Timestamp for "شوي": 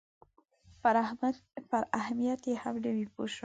3.33-3.39